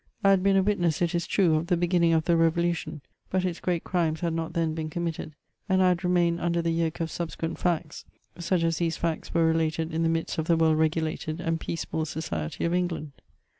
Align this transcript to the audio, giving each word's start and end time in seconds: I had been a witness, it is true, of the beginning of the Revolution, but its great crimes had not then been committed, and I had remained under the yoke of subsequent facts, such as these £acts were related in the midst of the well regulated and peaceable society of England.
I 0.23 0.31
had 0.31 0.41
been 0.41 0.57
a 0.57 0.63
witness, 0.63 0.99
it 1.03 1.13
is 1.13 1.27
true, 1.27 1.53
of 1.57 1.67
the 1.67 1.77
beginning 1.77 2.11
of 2.13 2.25
the 2.25 2.35
Revolution, 2.35 3.01
but 3.29 3.45
its 3.45 3.59
great 3.59 3.83
crimes 3.83 4.21
had 4.21 4.33
not 4.33 4.53
then 4.53 4.73
been 4.73 4.89
committed, 4.89 5.35
and 5.69 5.83
I 5.83 5.89
had 5.89 6.03
remained 6.03 6.41
under 6.41 6.59
the 6.59 6.71
yoke 6.71 7.01
of 7.01 7.11
subsequent 7.11 7.59
facts, 7.59 8.03
such 8.39 8.63
as 8.63 8.77
these 8.77 8.97
£acts 8.97 9.31
were 9.31 9.45
related 9.45 9.93
in 9.93 10.01
the 10.01 10.09
midst 10.09 10.39
of 10.39 10.45
the 10.47 10.57
well 10.57 10.73
regulated 10.73 11.39
and 11.39 11.59
peaceable 11.59 12.05
society 12.05 12.65
of 12.65 12.73
England. 12.73 13.11